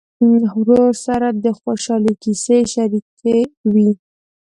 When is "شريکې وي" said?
2.73-3.91